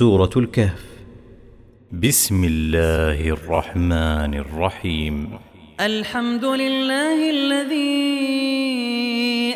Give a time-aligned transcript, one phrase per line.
[0.00, 0.84] سورة الكهف.
[1.92, 5.38] بسم الله الرحمن الرحيم.
[5.80, 7.94] الحمد لله الذي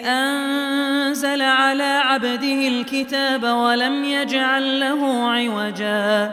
[0.04, 6.32] أنزل على عبده الكتاب ولم يجعل له عوجا.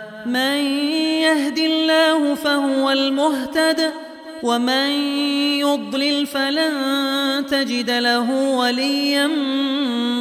[0.25, 0.57] من
[1.21, 3.91] يهد الله فهو المهتد
[4.43, 4.89] ومن
[5.59, 9.27] يضلل فلن تجد له وليا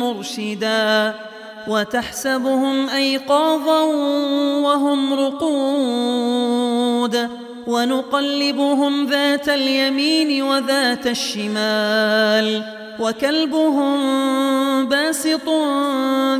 [0.00, 1.14] مرشدا.
[1.68, 3.82] وتحسبهم أيقاظا
[4.62, 6.70] وهم رقود.
[7.66, 12.62] ونقلبهم ذات اليمين وذات الشمال.
[13.00, 13.96] وكلبهم
[14.86, 15.48] باسط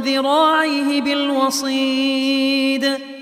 [0.04, 3.09] ذراعيه بالوصيد.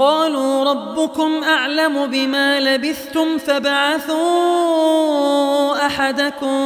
[0.00, 4.26] قالوا ربكم أعلم بما لبثتم فبعثوا
[5.86, 6.56] أحدكم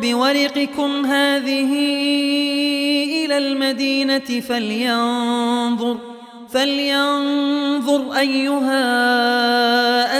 [0.00, 1.72] بورقكم هذه
[3.24, 5.98] إلى المدينة فلينظر
[6.50, 8.80] فلينظر أيها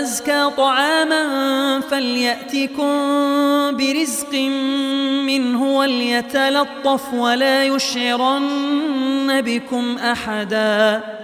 [0.01, 2.91] أزكى طعاما فليأتكم
[3.77, 4.35] برزق
[5.27, 11.24] منه وليتلطف ولا يشعرن بكم أحداً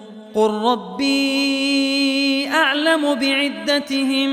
[0.35, 1.21] قل ربي
[2.47, 4.29] أعلم بعدتهم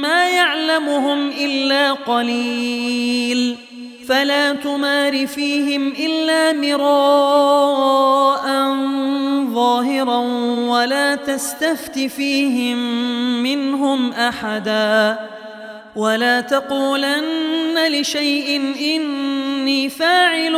[0.00, 3.56] ما يعلمهم إلا قليل
[4.08, 8.46] فلا تمار فيهم إلا مراء
[9.54, 10.18] ظاهرا
[10.68, 12.78] ولا تستفت فيهم
[13.42, 15.18] منهم أحدا
[15.96, 20.56] ولا تقولن لشيء إني فاعل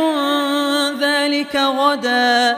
[0.99, 2.57] ذلك غدا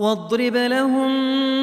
[0.00, 1.12] واضرب لهم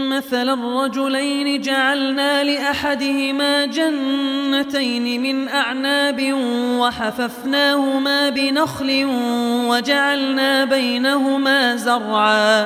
[0.10, 6.34] مثل الرجلين جعلنا لأحدهما جنتين من أعناب
[6.80, 9.06] وحففناهما بنخل
[9.68, 12.66] وجعلنا بينهما زرعا.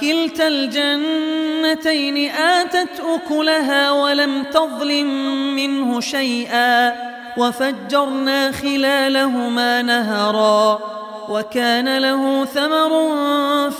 [0.00, 5.06] كلتا الجنتين آتت أكلها ولم تظلم
[5.56, 6.92] منه شيئا.
[7.36, 10.78] وفجرنا خلالهما نهرا.
[11.28, 13.21] وكان له ثمر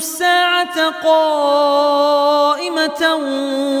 [0.00, 1.82] الساعة قائمة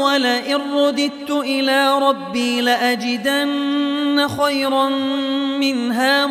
[0.04, 4.88] ولئن رددت إلى ربي لأجدن خيرا
[5.58, 6.26] منها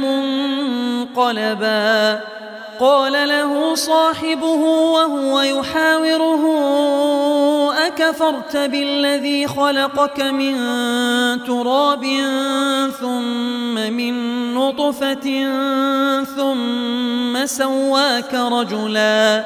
[1.16, 1.80] منقلبا.
[2.80, 4.62] قال له صاحبه
[4.96, 6.44] وهو يحاوره
[7.88, 10.56] أكفرت بالذي خلقك من
[11.44, 12.06] تراب
[13.00, 14.14] ثم من
[14.54, 15.48] نطفة
[16.36, 19.46] ثم سواك رجلا.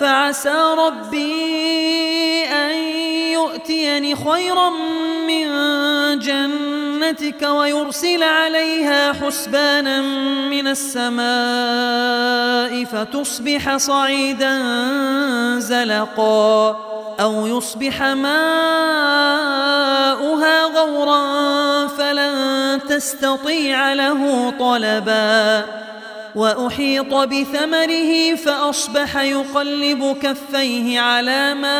[0.00, 2.74] فعسى ربي أن
[3.32, 4.70] يؤتيني خيرا
[5.28, 5.48] من
[6.18, 10.00] جنتك ويرسل عليها حسبانا
[10.50, 11.28] من السماء
[12.84, 14.58] فتصبح صعيدا
[15.58, 16.76] زلقا
[17.20, 18.38] أو يصبح ماؤها
[20.64, 25.64] غورا فلن تستطيع له طلبا
[26.34, 31.78] وأحيط بثمره فأصبح يقلب كفيه على ما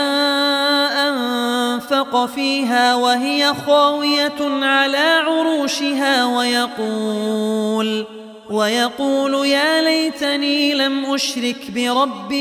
[1.08, 8.06] أنفق فيها وهي خاوية على عروشها ويقول
[8.50, 12.38] ويقول يا ليتني لم أشرك بربي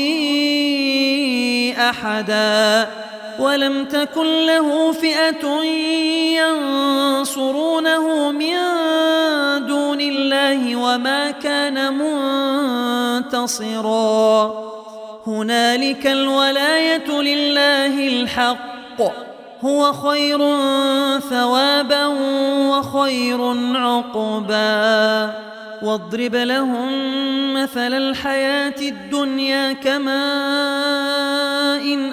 [1.78, 2.88] أحدا
[3.38, 5.62] ولم تكن له فئة
[7.18, 8.56] ينصرونه من
[9.66, 11.98] دون الله وما كان
[13.18, 14.54] منتصرا.
[15.26, 19.02] هنالك الولاية لله الحق.
[19.64, 20.38] هو خير
[21.20, 22.06] ثوابا
[22.70, 23.40] وخير
[23.76, 25.34] عقبا.
[25.82, 26.88] واضرب لهم
[27.54, 30.08] مثل الحياة الدنيا كماء
[31.94, 32.12] إن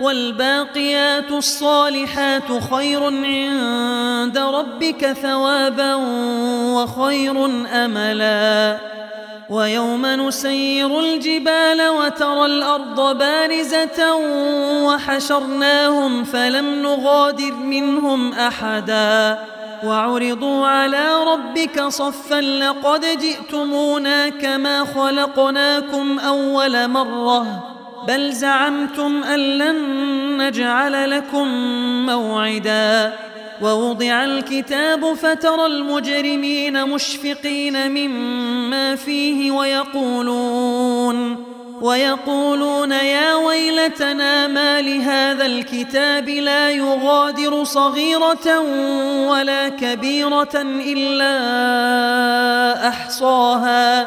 [0.00, 5.94] والباقيات الصالحات خير عند ربك ثوابا
[6.74, 7.46] وخير
[7.84, 8.78] أملا.
[9.50, 14.14] ويوم نسير الجبال وترى الأرض بارزة
[14.84, 19.38] وحشرناهم فلم نغادر منهم أحدا.
[19.84, 27.77] وعرضوا على ربك صفا لقد جئتمونا كما خلقناكم أول مرة.
[28.08, 29.76] بل زعمتم أن لن
[30.42, 31.48] نجعل لكم
[32.06, 33.12] موعدا.
[33.62, 41.44] ووضع الكتاب فترى المجرمين مشفقين مما فيه ويقولون
[41.80, 48.58] ويقولون يا ويلتنا ما لهذا الكتاب لا يغادر صغيرة
[49.28, 50.54] ولا كبيرة
[50.86, 51.28] إلا
[52.88, 54.06] أحصاها.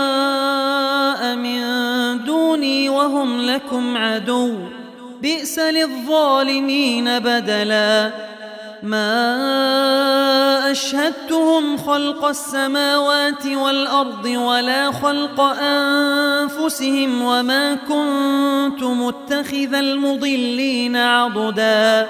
[2.61, 4.55] دوني وهم لكم عدو.
[5.21, 8.11] بئس للظالمين بدلا.
[8.83, 22.09] ما أشهدتهم خلق السماوات والأرض ولا خلق أنفسهم وما كنت متخذ المضلين عضداً.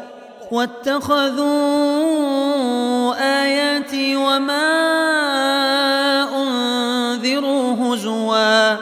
[0.51, 1.51] واتخذوا
[3.43, 4.71] آياتي وما
[6.43, 8.77] أنذروا هزوا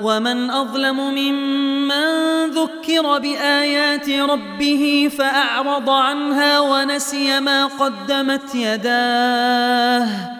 [0.00, 10.39] ومن أظلم ممن ذكر بآيات ربه فأعرض عنها ونسي ما قدمت يداه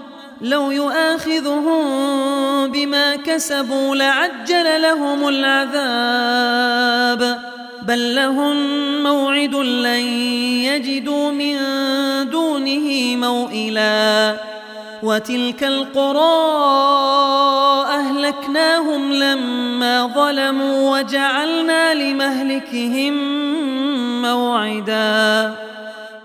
[0.41, 1.81] لو يؤاخذهم
[2.71, 6.71] بما كسبوا لعجل لهم العذاب.
[7.81, 8.55] بل لهم
[9.03, 10.05] موعد لن
[10.65, 11.57] يجدوا من
[12.29, 14.35] دونه موئلا.
[15.03, 16.61] وتلك القرى
[17.85, 23.13] أهلكناهم لما ظلموا وجعلنا لمهلكهم
[24.21, 25.70] موعداً.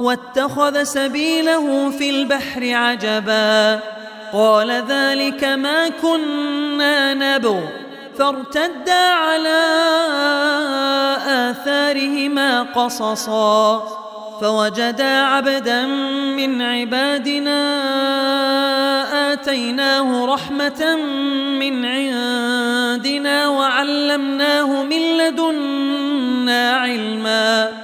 [0.00, 3.80] واتخذ سبيله في البحر عجبا.
[4.32, 7.60] قال ذلك ما كنا نبو
[8.18, 9.64] فارتدا على
[11.26, 13.82] آثارهما قصصا.
[14.40, 15.86] فوجدا عبدا
[16.36, 17.60] من عبادنا
[19.32, 20.96] آتيناه رحمة
[21.60, 27.83] من عندنا وعلمناه من لدنا علما.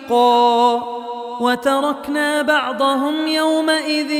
[1.41, 4.11] وتركنا بعضهم يومئذ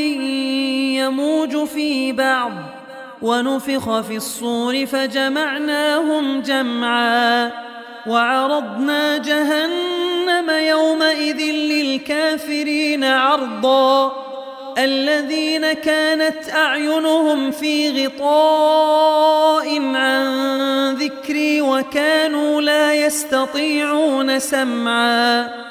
[1.02, 2.52] يموج في بعض
[3.22, 7.52] ونفخ في الصور فجمعناهم جمعا
[8.08, 14.12] وعرضنا جهنم يومئذ للكافرين عرضا
[14.78, 25.71] الذين كانت أعينهم في غطاء عن ذكري وكانوا لا يستطيعون سمعا